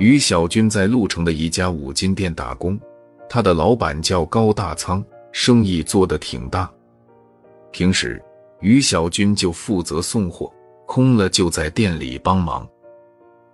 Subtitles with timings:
[0.00, 2.80] 于小军在鹿城的一家五金店打工，
[3.28, 6.70] 他的老板叫高大仓，生意做得挺大。
[7.70, 8.20] 平时
[8.60, 10.50] 于小军就负责送货，
[10.86, 12.66] 空了就在店里帮忙。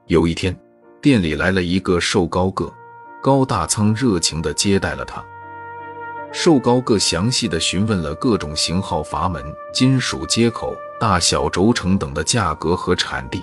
[0.07, 0.57] 有一天，
[1.03, 2.73] 店里来了一个瘦高个，
[3.21, 5.25] 高大仓热情地接待了他。
[6.31, 9.45] 瘦高个详细的询问了各种型号、阀门、
[9.75, 13.43] 金属接口、大小、轴承等的价格和产地，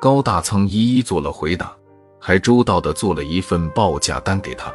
[0.00, 1.72] 高大仓一一做了回答，
[2.20, 4.72] 还周到的做了一份报价单给他。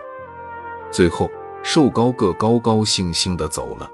[0.91, 1.29] 最后，
[1.63, 3.89] 瘦高个高高兴兴的走了。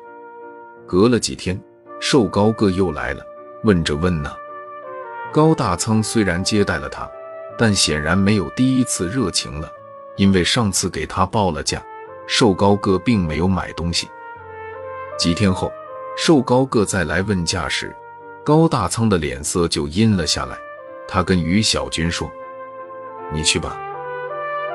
[0.88, 1.62] 隔了几天，
[2.00, 3.22] 瘦高个又来了，
[3.64, 4.34] 问着问呢。
[5.32, 7.10] 高大仓虽然接待了他，
[7.58, 9.72] 但显然没有第一次热情了，
[10.16, 11.84] 因为上次给他报了价。
[12.28, 14.08] 瘦高个并没有买东西。
[15.18, 15.72] 几天后，
[16.16, 17.94] 瘦高个再来问价时，
[18.44, 20.58] 高大仓的脸色就阴了下来。
[21.08, 22.32] 他跟于小军说
[23.34, 23.80] ：“你去吧。”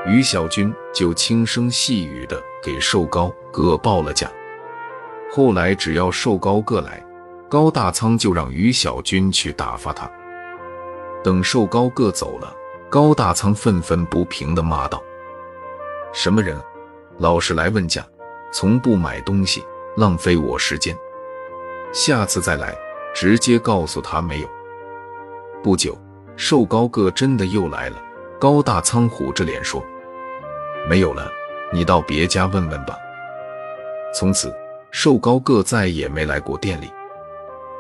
[0.06, 4.30] 于小军就轻声细语的给瘦高个报了价。
[5.33, 7.05] 后来只要瘦高个来，
[7.48, 10.08] 高大仓就让于小军去打发他。
[11.25, 12.55] 等瘦高个走了，
[12.89, 15.02] 高大仓愤愤不平的骂道
[16.14, 16.56] ：“什么人？”
[17.19, 18.06] 老是来问价，
[18.52, 19.64] 从不买东西，
[19.97, 20.97] 浪费我时间。
[21.92, 22.77] 下次再来，
[23.14, 24.48] 直接告诉他没有。
[25.62, 25.98] 不久，
[26.36, 27.97] 瘦高个真的又来了。
[28.39, 29.83] 高大仓虎着脸说
[30.89, 31.31] ：“没有了，
[31.73, 32.97] 你到别家问问吧。”
[34.15, 34.55] 从此，
[34.91, 36.91] 瘦高个再也没来过店里。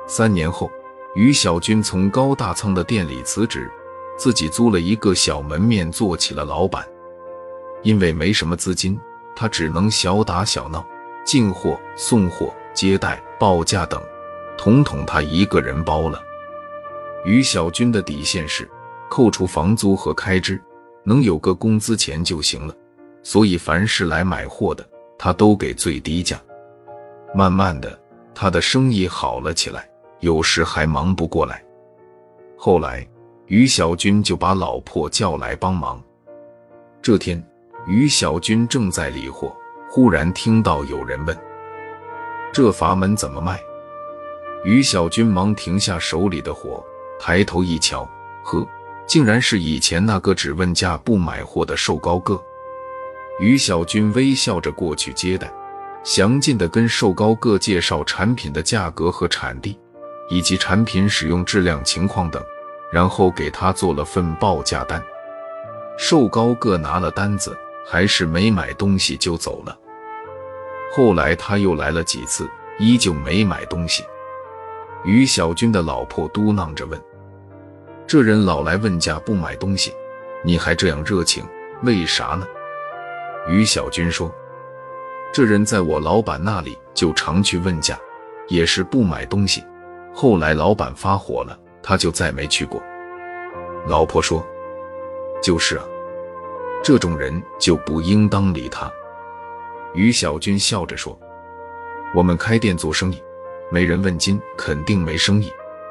[0.06, 0.70] 三年后，
[1.14, 3.70] 于小军从高大仓的店里辞职，
[4.16, 6.86] 自己租了一个小门面，做起了老板。
[7.82, 8.98] 因为没什么资金。
[9.38, 10.82] 他只能小打小闹，
[11.22, 14.02] 进货、送货、接待、报价等，
[14.56, 16.18] 统统他一个人包了。
[17.22, 18.66] 于小军的底线是，
[19.10, 20.60] 扣除房租和开支，
[21.04, 22.74] 能有个工资钱就行了。
[23.22, 26.40] 所以凡是来买货的，他都给最低价。
[27.34, 27.98] 慢慢的，
[28.34, 29.88] 他的生意好了起来，
[30.20, 31.64] 有时还忙不过来。
[32.56, 33.06] 后来，
[33.46, 36.02] 于小军就把老婆叫来帮忙。
[37.02, 37.44] 这天。
[37.88, 39.56] 于小军正在理货，
[39.88, 41.38] 忽然听到有人问
[42.52, 43.60] ：“这阀门怎么卖？”
[44.66, 46.84] 于小军忙停下手里的活，
[47.20, 48.02] 抬头一瞧，
[48.42, 48.66] 呵，
[49.06, 52.40] 竟然是以前那个只问价不买货的瘦高个。
[53.40, 55.52] 于小军微笑着过去接待，
[56.02, 59.78] 详尽的跟瘦高个介绍产品的价格和产地，
[60.28, 62.42] 以及产品使用质量情况等，
[62.92, 65.02] 然后给他做了份报价单。
[65.98, 67.56] 瘦高个拿了单子。
[67.88, 69.78] 还是没买东西就走了。
[70.92, 72.50] 后来他又来了几次，
[72.80, 74.02] 依旧没买东西。
[75.04, 77.00] 于小军的老婆嘟囔着问
[78.06, 79.92] ：“这人老来问价不买东西，
[80.44, 81.44] 你还这样热情，
[81.82, 82.46] 为啥呢？”
[83.50, 84.32] 于小军说
[85.34, 87.98] ：“这人在我老板那里就常去问价，
[88.46, 89.64] 也是不买东西。
[90.14, 92.80] 后来老板发火了，他就再没去过。”
[93.88, 94.44] 老婆说
[95.42, 95.84] ：“就是啊。”
[96.84, 98.88] 这种人就不应当理他。
[99.94, 101.18] 于小军笑着说
[102.14, 103.20] ：“我们开店做生意，
[103.68, 105.48] 没人问津肯定没生意；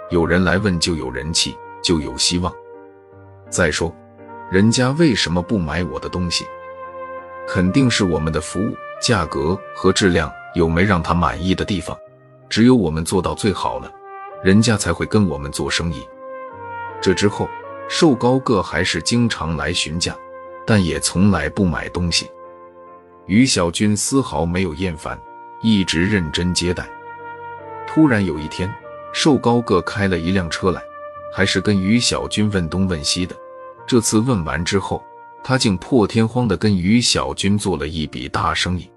[0.09, 2.51] 有人来问就有人气，就有希望。
[3.49, 3.95] 再说，
[4.51, 6.45] 人家为什么不买我的东西？
[7.47, 11.95] 肯定是我们的服务、价格和质量有没让他满意的地方。
[12.49, 13.91] 只有我们做到最好了，
[14.43, 16.05] 人家才会跟我们做生意。”
[16.99, 17.47] 这之后，
[17.87, 20.15] 瘦高个还是经常来询价。
[20.67, 22.27] 但也从来不买东西，
[23.27, 25.15] 于小军丝毫没有厌烦，
[25.61, 26.89] 一直认真接待。
[27.85, 28.73] 突然有一天，
[29.13, 30.81] 瘦高个开了一辆车来，
[31.35, 33.35] 还是跟于小军问东问西的。
[33.85, 35.03] 这次问完之后，
[35.43, 38.89] 他竟破天荒地跟于小军做了一笔大生意。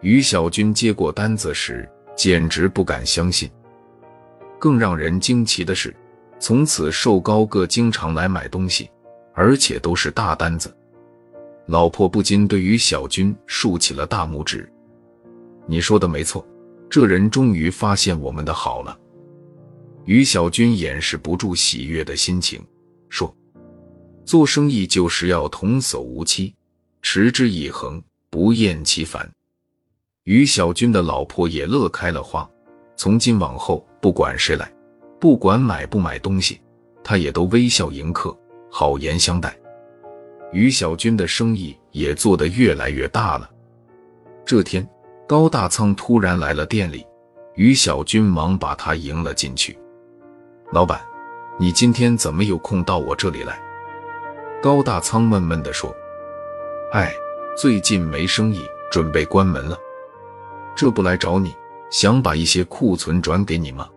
[0.00, 3.48] 于小军接过单子时，简直不敢相信。
[4.58, 5.94] 更让人惊奇的是，
[6.40, 8.90] 从此瘦高个经常来买东西。
[9.32, 10.72] 而且都是大单子，
[11.66, 14.68] 老婆不禁对于小军竖起了大拇指。
[15.66, 16.44] 你说的没错，
[16.88, 18.96] 这人终于发现我们的好了。
[20.04, 22.62] 于小军掩饰不住喜悦的心情，
[23.08, 23.34] 说
[24.24, 26.54] ：“做生意就是要童叟无欺，
[27.00, 29.30] 持之以恒，不厌其烦。”
[30.24, 32.48] 于小军的老婆也乐开了花，
[32.96, 34.70] 从今往后，不管谁来，
[35.20, 36.60] 不管买不买东西，
[37.02, 38.36] 他也都微笑迎客。
[38.70, 39.56] 好言相待，
[40.52, 43.48] 于小军的生意也做得越来越大了。
[44.44, 44.84] 这天，
[45.28, 47.06] 高大仓突然来了店里，
[47.54, 49.78] 于小军忙把他迎了进去。
[50.72, 51.00] 老板，
[51.58, 53.60] 你今天怎么有空到我这里来？
[54.62, 55.94] 高大仓闷闷地说
[56.92, 57.14] ：“哎，
[57.56, 59.78] 最近没生意，准备关门了。
[60.74, 61.54] 这不来找你，
[61.90, 63.88] 想把一些库存转给你吗？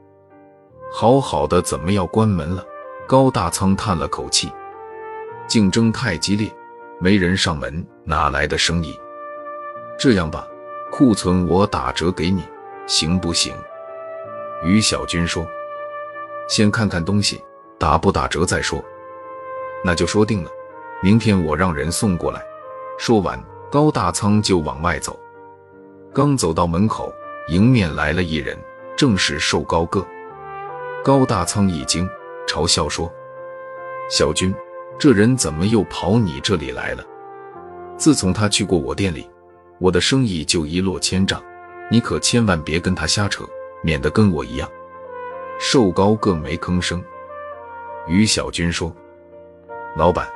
[0.92, 2.64] 好好的，怎么要关门了？”
[3.08, 4.52] 高大仓叹了口气
[5.48, 6.54] ：“竞争太激烈，
[7.00, 8.94] 没人上门，哪来的生意？
[9.98, 10.46] 这样吧，
[10.92, 12.44] 库存我打折给你，
[12.86, 13.56] 行不行？”
[14.66, 15.48] 于小军说
[16.48, 17.44] ：“先看看东西，
[17.78, 18.84] 打不打折再说。”
[19.86, 20.50] 那就说定了，
[21.04, 22.42] 明天我让人送过来。
[22.98, 23.40] 说完，
[23.72, 25.18] 高大仓就往外走。
[26.14, 27.14] 刚走到门口，
[27.50, 28.58] 迎面来了一人，
[28.96, 30.06] 正是瘦高个。
[31.04, 32.10] 高大仓一惊，
[32.48, 33.12] 嘲笑说
[34.10, 34.54] ：“小军，
[34.98, 37.04] 这人怎么又跑你这里来了？
[37.98, 39.30] 自从他去过我店里，
[39.80, 41.42] 我的生意就一落千丈。
[41.92, 43.46] 你可千万别跟他瞎扯，
[43.84, 44.68] 免得跟我一样。”
[45.60, 47.04] 瘦高个没吭声。
[48.08, 48.96] 于小军说。
[49.96, 50.28] 老板，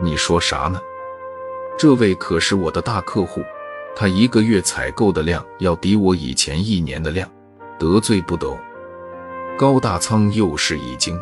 [0.00, 0.80] 你说啥呢？
[1.78, 3.40] 这位可是我的大客户，
[3.94, 7.30] 他一个月采购的量要抵我以前一年的量，
[7.78, 8.56] 得罪不得。
[9.56, 11.16] 高大仓又是一惊，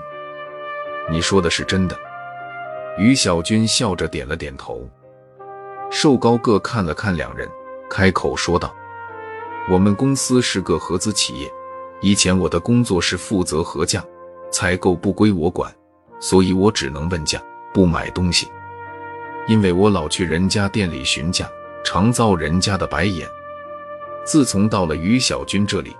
[1.10, 1.94] 你说的是真的？
[2.96, 4.88] 于小军笑着点了点头。
[5.90, 7.46] 瘦高个看了看两人，
[7.90, 8.74] 开口说道
[9.68, 11.52] ：“我们公司是个合资企业，
[12.04, 14.04] 以前我的工作是负责核价，
[14.52, 15.74] 采购不归我管，
[16.20, 17.42] 所以我只能问价。”
[17.72, 18.46] 不买东西，
[19.48, 21.50] 因为我老去人家店里询价，
[21.82, 23.26] 常遭人家的白眼。
[24.24, 25.96] 自从到了于小军这里，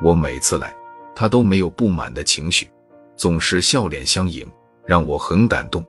[0.00, 0.72] 我每次来，
[1.16, 2.70] 他都没有不满的情绪，
[3.16, 4.46] 总是笑脸相迎，
[4.84, 5.84] 让我很感动。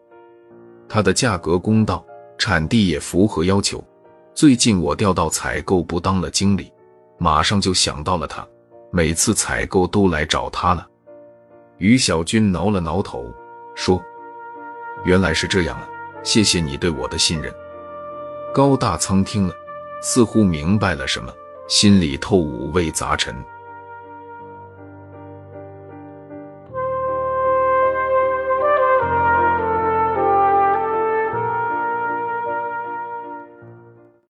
[0.90, 2.04] 他的价格公道，
[2.40, 3.84] 产地也符合要求。
[4.34, 6.72] 最近我调到采购部当了经理，
[7.20, 8.44] 马上就想到了他，
[8.92, 10.88] 每次采购都来找他了。
[11.78, 13.26] 于小军挠了挠头，
[13.76, 14.02] 说。
[15.06, 15.88] 原来是这样啊！
[16.24, 17.54] 谢谢你对我的信任。
[18.54, 19.54] 高大仓听了，
[20.02, 21.32] 似乎明白了什么，
[21.68, 23.36] 心里头五味杂陈。